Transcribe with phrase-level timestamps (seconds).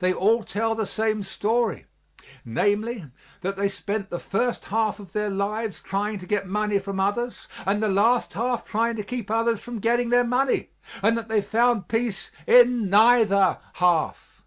[0.00, 1.84] They all tell the same story,
[2.46, 3.00] viz.,
[3.42, 7.46] that they spent the first half of their lives trying to get money from others
[7.66, 10.70] and the last half trying to keep others from getting their money,
[11.02, 14.42] and that they found peace in neither half.